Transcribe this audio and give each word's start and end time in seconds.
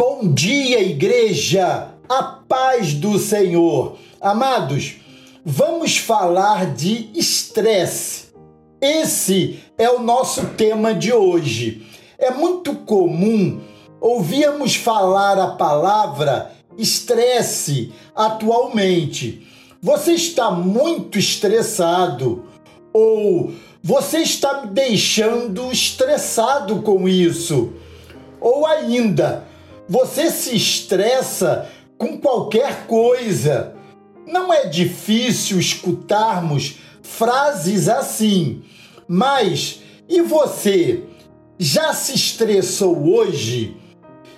Bom 0.00 0.32
dia, 0.32 0.80
igreja! 0.80 1.88
A 2.08 2.22
paz 2.22 2.94
do 2.94 3.18
Senhor. 3.18 3.96
Amados, 4.20 4.94
vamos 5.44 5.98
falar 5.98 6.72
de 6.72 7.10
estresse. 7.16 8.28
Esse 8.80 9.58
é 9.76 9.90
o 9.90 9.98
nosso 9.98 10.50
tema 10.50 10.94
de 10.94 11.12
hoje. 11.12 11.84
É 12.16 12.30
muito 12.30 12.76
comum 12.76 13.60
ouvirmos 14.00 14.76
falar 14.76 15.36
a 15.36 15.56
palavra 15.56 16.52
estresse 16.76 17.92
atualmente. 18.14 19.48
Você 19.82 20.12
está 20.12 20.48
muito 20.48 21.18
estressado 21.18 22.44
ou 22.92 23.52
você 23.82 24.18
está 24.18 24.62
me 24.62 24.68
deixando 24.68 25.72
estressado 25.72 26.82
com 26.82 27.08
isso. 27.08 27.72
Ou 28.40 28.64
ainda, 28.64 29.47
você 29.88 30.30
se 30.30 30.54
estressa 30.54 31.68
com 31.96 32.18
qualquer 32.18 32.86
coisa. 32.86 33.74
Não 34.26 34.52
é 34.52 34.66
difícil 34.66 35.58
escutarmos 35.58 36.76
frases 37.02 37.88
assim, 37.88 38.62
mas 39.06 39.80
e 40.08 40.20
você? 40.20 41.04
Já 41.58 41.92
se 41.94 42.14
estressou 42.14 43.08
hoje? 43.08 43.76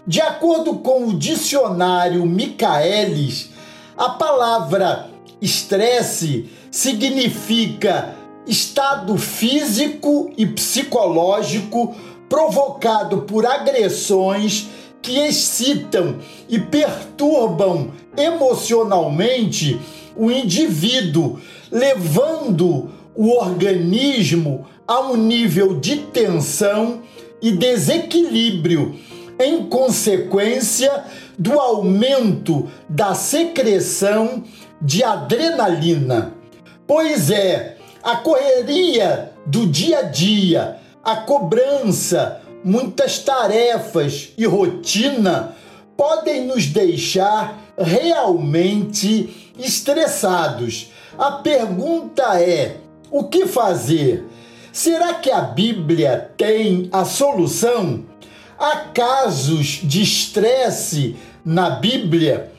De 0.06 0.20
acordo 0.20 0.76
com 0.76 1.08
o 1.08 1.18
dicionário 1.18 2.24
Michaelis, 2.24 3.50
a 3.96 4.10
palavra 4.10 5.10
estresse 5.40 6.48
significa 6.70 8.14
estado 8.46 9.16
físico 9.18 10.32
e 10.36 10.46
psicológico 10.46 11.94
provocado 12.28 13.22
por 13.22 13.44
agressões 13.44 14.68
que 15.02 15.18
excitam 15.18 16.18
e 16.48 16.58
perturbam 16.58 17.92
emocionalmente 18.16 19.80
o 20.16 20.30
indivíduo, 20.30 21.38
levando 21.70 22.90
o 23.14 23.30
organismo 23.36 24.66
a 24.86 25.00
um 25.00 25.16
nível 25.16 25.78
de 25.78 25.96
tensão 25.96 27.02
e 27.40 27.52
desequilíbrio, 27.52 28.98
em 29.38 29.64
consequência 29.66 31.04
do 31.38 31.58
aumento 31.58 32.68
da 32.88 33.14
secreção 33.14 34.44
de 34.82 35.02
adrenalina. 35.02 36.34
Pois 36.86 37.30
é, 37.30 37.76
a 38.02 38.16
correria 38.16 39.32
do 39.46 39.66
dia 39.66 40.00
a 40.00 40.02
dia, 40.02 40.76
a 41.02 41.16
cobrança, 41.16 42.42
muitas 42.64 43.18
tarefas 43.18 44.32
e 44.36 44.46
rotina 44.46 45.56
podem 45.96 46.46
nos 46.46 46.66
deixar 46.66 47.58
realmente 47.76 49.52
estressados. 49.58 50.90
A 51.18 51.32
pergunta 51.32 52.40
é: 52.40 52.76
o 53.10 53.24
que 53.24 53.46
fazer? 53.46 54.24
Será 54.72 55.14
que 55.14 55.30
a 55.30 55.40
Bíblia 55.40 56.32
tem 56.36 56.88
a 56.92 57.04
solução? 57.04 58.04
Há 58.58 58.76
casos 58.94 59.80
de 59.82 60.02
estresse 60.02 61.16
na 61.44 61.70
Bíblia? 61.70 62.52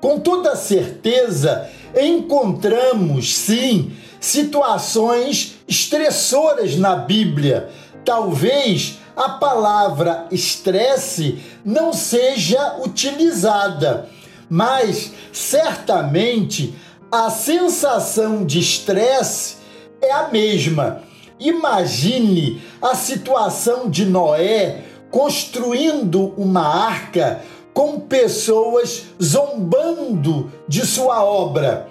Com 0.00 0.20
toda 0.20 0.54
certeza, 0.54 1.68
encontramos 1.98 3.34
sim 3.36 3.92
situações 4.20 5.56
estressoras 5.66 6.76
na 6.76 6.96
Bíblia. 6.96 7.68
Talvez 8.04 8.98
a 9.16 9.30
palavra 9.30 10.26
estresse 10.30 11.38
não 11.64 11.92
seja 11.92 12.76
utilizada, 12.84 14.08
mas 14.48 15.12
certamente 15.32 16.74
a 17.10 17.30
sensação 17.30 18.44
de 18.44 18.60
estresse 18.60 19.56
é 20.02 20.12
a 20.12 20.28
mesma. 20.28 21.02
Imagine 21.40 22.62
a 22.80 22.94
situação 22.94 23.88
de 23.88 24.04
Noé 24.04 24.84
construindo 25.10 26.34
uma 26.36 26.66
arca 26.66 27.40
com 27.72 28.00
pessoas 28.00 29.04
zombando 29.22 30.50
de 30.68 30.84
sua 30.86 31.24
obra. 31.24 31.88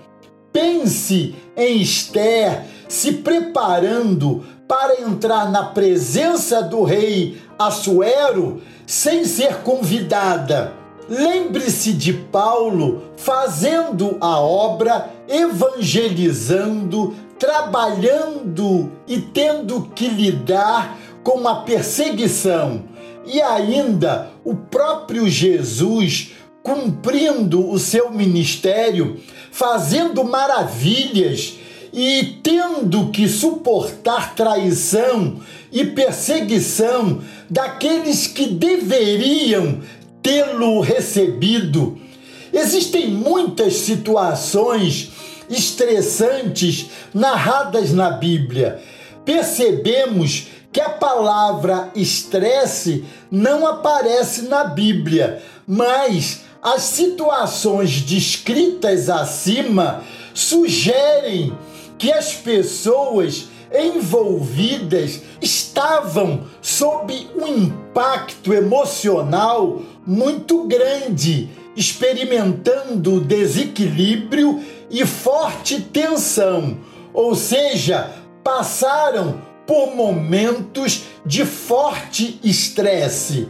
Pense 0.52 1.36
em 1.58 1.82
Esther 1.82 2.66
se 2.88 3.14
preparando 3.14 4.44
para 4.68 5.02
entrar 5.02 5.52
na 5.52 5.66
presença 5.66 6.62
do 6.62 6.84
rei 6.84 7.42
Assuero 7.58 8.62
sem 8.86 9.24
ser 9.26 9.58
convidada. 9.58 10.74
Lembre-se 11.08 11.94
de 11.94 12.14
Paulo 12.14 13.04
fazendo 13.16 14.18
a 14.20 14.40
obra, 14.40 15.10
evangelizando, 15.28 17.16
trabalhando 17.38 18.92
e 19.08 19.22
tendo 19.22 19.90
que 19.96 20.08
lidar 20.08 20.98
com 21.24 21.48
a 21.48 21.62
perseguição. 21.62 22.84
E 23.26 23.42
ainda 23.42 24.32
o 24.44 24.56
próprio 24.56 25.30
Jesus 25.30 26.32
cumprindo 26.62 27.70
o 27.70 27.78
seu 27.78 28.10
ministério, 28.12 29.20
fazendo 29.52 30.24
maravilhas 30.24 31.60
e 31.96 32.40
tendo 32.44 33.10
que 33.10 33.26
suportar 33.30 34.36
traição 34.36 35.40
e 35.72 35.86
perseguição 35.86 37.22
daqueles 37.50 38.28
que 38.28 38.48
deveriam 38.48 39.80
tê-lo 40.22 40.82
recebido. 40.82 41.98
Existem 42.52 43.08
muitas 43.08 43.78
situações 43.78 45.14
estressantes 45.50 46.88
narradas 47.14 47.94
na 47.94 48.10
Bíblia. 48.12 48.82
Percebemos 49.24 50.48
que 50.74 50.82
a 50.82 50.90
palavra 50.90 51.92
estresse 51.96 53.06
não 53.32 53.66
aparece 53.66 54.42
na 54.50 54.66
Bíblia, 54.66 55.42
mas 55.66 56.42
as 56.62 56.82
situações 56.82 58.02
descritas 58.02 59.10
acima 59.10 60.04
sugerem 60.34 61.54
que 61.98 62.12
as 62.12 62.34
pessoas 62.34 63.48
envolvidas 63.74 65.22
estavam 65.42 66.44
sob 66.62 67.28
um 67.36 67.48
impacto 67.48 68.54
emocional 68.54 69.82
muito 70.06 70.66
grande, 70.66 71.50
experimentando 71.76 73.20
desequilíbrio 73.20 74.64
e 74.90 75.06
forte 75.06 75.82
tensão, 75.82 76.78
ou 77.14 77.36
seja, 77.36 78.12
passaram 78.44 79.42
por 79.66 79.96
momentos 79.96 81.04
de 81.26 81.44
forte 81.46 82.40
estresse. 82.44 83.48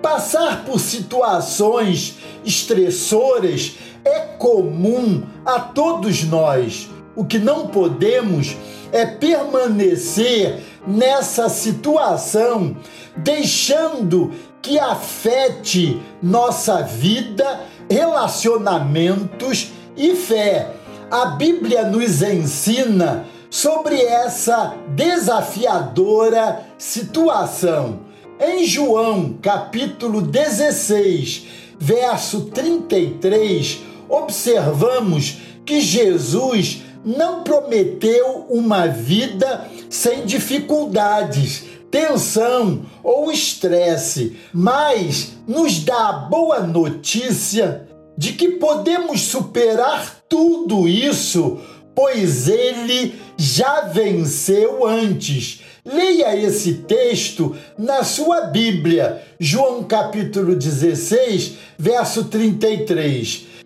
Passar 0.00 0.64
por 0.64 0.78
situações 0.78 2.14
estressoras 2.44 3.74
é 4.04 4.20
comum 4.38 5.24
a 5.44 5.58
todos 5.58 6.22
nós. 6.22 6.88
O 7.18 7.24
que 7.24 7.36
não 7.36 7.66
podemos 7.66 8.56
é 8.92 9.04
permanecer 9.04 10.60
nessa 10.86 11.48
situação, 11.48 12.76
deixando 13.16 14.30
que 14.62 14.78
afete 14.78 16.00
nossa 16.22 16.80
vida, 16.80 17.62
relacionamentos 17.90 19.72
e 19.96 20.14
fé. 20.14 20.70
A 21.10 21.26
Bíblia 21.30 21.88
nos 21.88 22.22
ensina 22.22 23.26
sobre 23.50 24.00
essa 24.00 24.76
desafiadora 24.94 26.68
situação. 26.78 27.98
Em 28.38 28.64
João, 28.64 29.36
capítulo 29.42 30.22
16, 30.22 31.48
verso 31.80 32.42
33, 32.42 33.80
observamos 34.08 35.38
que 35.66 35.80
Jesus 35.80 36.84
não 37.04 37.42
prometeu 37.42 38.46
uma 38.48 38.86
vida 38.86 39.68
sem 39.88 40.26
dificuldades, 40.26 41.64
tensão 41.90 42.82
ou 43.02 43.30
estresse, 43.32 44.36
mas 44.52 45.32
nos 45.46 45.80
dá 45.80 46.08
a 46.08 46.12
boa 46.12 46.60
notícia 46.60 47.88
de 48.16 48.32
que 48.32 48.52
podemos 48.52 49.22
superar 49.22 50.24
tudo 50.28 50.88
isso, 50.88 51.58
pois 51.94 52.48
ele 52.48 53.14
já 53.36 53.82
venceu 53.82 54.86
antes. 54.86 55.62
Leia 55.84 56.36
esse 56.36 56.74
texto 56.74 57.56
na 57.78 58.04
sua 58.04 58.42
Bíblia, 58.42 59.22
João 59.38 59.84
capítulo 59.84 60.54
16, 60.54 61.54
verso 61.78 62.24
33. 62.24 63.57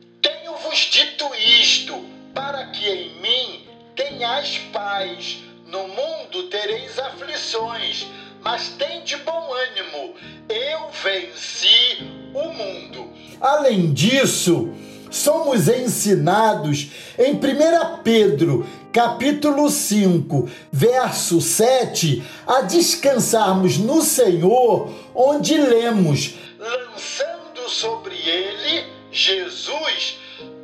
Paz. 5.03 5.39
No 5.67 5.89
mundo 5.89 6.45
tereis 6.49 6.99
aflições, 6.99 8.07
mas 8.41 8.69
tem 8.71 9.03
de 9.03 9.17
bom 9.17 9.53
ânimo. 9.53 10.15
Eu 10.49 10.91
venci 10.91 12.31
o 12.35 12.53
mundo. 12.53 13.11
Além 13.41 13.93
disso, 13.93 14.73
somos 15.11 15.69
ensinados 15.69 16.91
em 17.19 17.35
1 17.35 18.03
Pedro, 18.05 18.67
capítulo 18.93 19.71
5, 19.71 20.49
verso 20.71 21.41
7, 21.41 22.23
a 22.47 22.61
descansarmos 22.61 23.79
no 23.79 24.03
Senhor, 24.03 24.93
onde 25.15 25.57
lemos: 25.57 26.35
lançando 26.59 27.69
sobre 27.69 28.15
ele, 28.15 28.85
Jesus, 29.11 30.19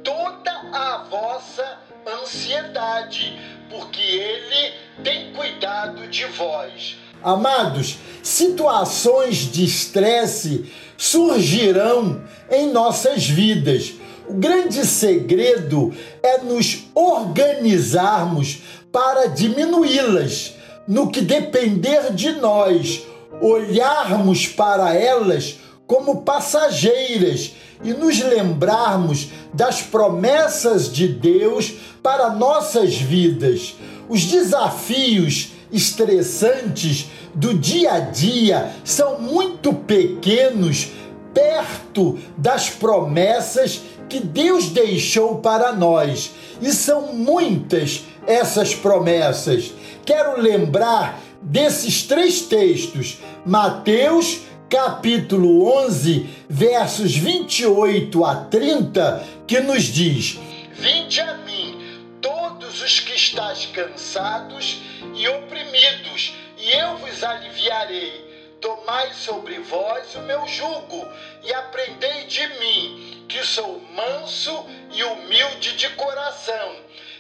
toda 0.05 0.53
a 0.73 1.07
vossa 1.11 1.79
ansiedade, 2.07 3.58
porque 3.69 4.01
ele 4.01 4.73
tem 5.03 5.33
cuidado 5.33 6.07
de 6.09 6.25
vós. 6.27 6.97
Amados, 7.23 7.99
situações 8.23 9.51
de 9.51 9.65
estresse 9.65 10.73
surgirão 10.97 12.23
em 12.51 12.73
nossas 12.73 13.27
vidas 13.27 13.95
o 14.29 14.35
grande 14.35 14.85
segredo 14.85 15.91
é 16.23 16.39
nos 16.39 16.85
organizarmos 16.95 18.59
para 18.93 19.27
diminuí-las, 19.27 20.55
no 20.87 21.11
que 21.11 21.23
depender 21.23 22.13
de 22.13 22.33
nós, 22.33 23.07
olharmos 23.41 24.47
para 24.47 24.95
elas 24.95 25.57
como 25.87 26.23
passageiras 26.23 27.53
e 27.83 27.93
nos 27.93 28.21
lembrarmos 28.21 29.29
das 29.53 29.83
promessas 29.83 30.93
de 30.93 31.09
Deus 31.09 31.75
para 32.03 32.31
nossas 32.31 32.97
vidas. 32.97 33.75
Os 34.09 34.25
desafios 34.25 35.53
estressantes 35.71 37.07
do 37.35 37.55
dia 37.55 37.93
a 37.93 38.01
dia 38.01 38.73
são 38.85 39.21
muito 39.21 39.73
pequenos 39.73 40.89
perto 41.33 42.19
das 42.37 42.71
promessas 42.71 43.83
que 44.09 44.21
Deus 44.21 44.71
deixou 44.71 45.37
para 45.37 45.73
nós. 45.73 46.33
E 46.61 46.73
são 46.73 47.13
muitas 47.13 48.03
essas 48.27 48.75
promessas. 48.75 49.73
Quero 50.05 50.41
lembrar 50.41 51.21
desses 51.41 52.03
três 52.03 52.43
textos: 52.43 53.19
Mateus, 53.45 54.41
capítulo 54.69 55.67
11, 55.87 56.29
versos 56.49 57.17
28 57.17 58.25
a 58.25 58.37
30, 58.45 59.27
que 59.47 59.61
nos 59.61 59.85
diz: 59.85 60.39
Vinde 60.75 61.21
a 61.23 61.35
mim, 61.39 62.03
todos 62.21 62.83
os 62.83 63.01
que 63.01 63.15
estáis 63.15 63.67
cansados 63.67 64.83
e 65.15 65.27
oprimidos, 65.29 66.35
e 66.59 66.71
eu 66.73 66.99
vos 66.99 67.25
aliviarei. 67.25 68.29
Tomai 68.61 69.15
sobre 69.15 69.61
vós 69.61 70.17
o 70.17 70.23
meu 70.23 70.45
jugo 70.49 71.07
e 71.45 71.55
aprendei 71.55 72.25
de 72.25 72.45
mim, 72.59 73.25
que 73.29 73.45
sou 73.45 73.81
manso 73.95 74.67
e 74.93 75.05
humilde 75.05 75.77
de 75.77 75.89
coração, 75.91 76.75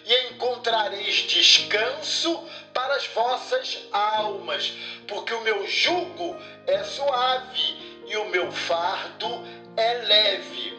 e 0.08 0.31
encontrareis 0.31 1.26
descanso 1.28 2.43
para 2.72 2.94
as 2.94 3.06
vossas 3.08 3.78
almas, 3.93 4.72
porque 5.06 5.34
o 5.34 5.43
meu 5.43 5.69
jugo 5.69 6.34
é 6.66 6.82
suave 6.82 7.76
e 8.06 8.16
o 8.16 8.31
meu 8.31 8.50
fardo 8.50 9.44
é 9.76 9.94
leve. 9.99 10.78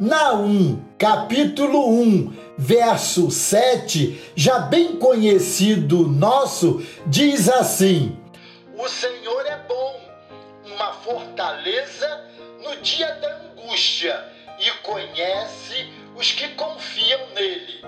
Naum, 0.00 0.84
capítulo 0.98 1.88
1, 1.88 2.36
verso 2.58 3.30
7, 3.30 4.32
já 4.34 4.58
bem 4.58 4.96
conhecido 4.96 6.08
nosso, 6.08 6.84
diz 7.06 7.48
assim: 7.48 8.18
O 8.76 8.88
Senhor 8.88 9.46
é 9.46 9.56
bom, 9.68 10.00
uma 10.64 10.92
fortaleza 10.94 12.28
no 12.60 12.74
dia 12.76 13.12
da 13.14 13.36
angústia 13.36 14.20
e 14.58 14.70
conhece 14.82 15.92
os 16.16 16.32
que 16.32 16.48
confiam 16.48 17.20
nele. 17.34 17.80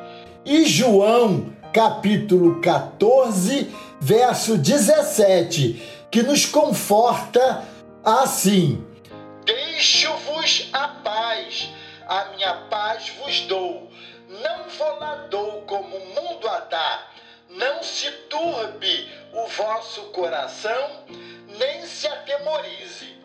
E 0.44 0.64
João, 0.64 1.54
capítulo 1.70 2.62
14, 2.62 3.70
verso 4.00 4.56
17, 4.56 6.06
que 6.10 6.22
nos 6.22 6.46
conforta 6.46 7.62
assim: 8.02 8.82
Deixo-vos 9.44 10.70
a 10.72 10.88
paz, 10.88 11.69
a 12.08 12.25
minha 12.34 12.54
paz 12.70 13.12
vos 13.20 13.40
dou. 13.42 13.90
Não 14.31 14.69
vou 14.78 14.98
lá 14.98 15.26
dou 15.28 15.60
como 15.66 15.94
o 15.94 16.06
mundo 16.06 16.48
a 16.48 16.60
dá. 16.60 17.06
Não 17.50 17.82
se 17.82 18.10
turbe 18.31 19.12
o 19.34 19.46
vosso 19.48 20.04
coração, 20.04 21.04
nem 21.58 21.84
se 21.84 22.06
atemorize. 22.06 23.19